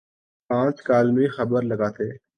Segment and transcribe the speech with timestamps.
[0.49, 2.09] پانچ کالمی خبر لگاتے۔